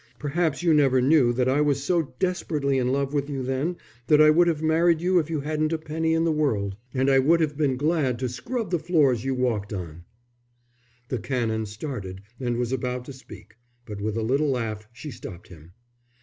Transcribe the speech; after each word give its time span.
Perhaps 0.17 0.63
you 0.63 0.73
never 0.73 0.99
knew 0.99 1.31
that 1.31 1.47
I 1.47 1.61
was 1.61 1.83
so 1.83 2.15
desperately 2.17 2.79
in 2.79 2.87
love 2.91 3.13
with 3.13 3.29
you 3.29 3.43
then 3.43 3.77
that 4.07 4.19
I 4.19 4.31
would 4.31 4.47
have 4.47 4.63
married 4.63 4.99
you 4.99 5.19
if 5.19 5.29
you 5.29 5.41
hadn't 5.41 5.73
a 5.73 5.77
penny 5.77 6.15
in 6.15 6.23
the 6.23 6.31
world, 6.31 6.75
and 6.91 7.07
I 7.07 7.19
would 7.19 7.39
have 7.39 7.55
been 7.55 7.77
glad 7.77 8.17
to 8.17 8.27
scrub 8.27 8.71
the 8.71 8.79
floors 8.79 9.23
you 9.23 9.35
walked 9.35 9.71
on." 9.71 10.05
The 11.09 11.19
Canon 11.19 11.67
started 11.67 12.21
and 12.39 12.57
was 12.57 12.71
about 12.71 13.05
to 13.05 13.13
speak. 13.13 13.57
But 13.85 14.01
with 14.01 14.17
a 14.17 14.23
little 14.23 14.49
laugh 14.49 14.87
she 14.91 15.11
stopped 15.11 15.49
him. 15.49 15.73